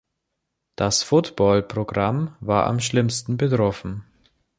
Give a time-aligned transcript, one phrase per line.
[0.77, 4.03] Das Football-Programm war am schlimmsten betroffen.